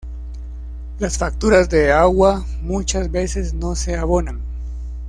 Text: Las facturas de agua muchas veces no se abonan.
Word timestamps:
Las 0.97 1.19
facturas 1.19 1.69
de 1.69 1.91
agua 1.91 2.43
muchas 2.63 3.11
veces 3.11 3.53
no 3.53 3.75
se 3.75 3.95
abonan. 3.97 4.41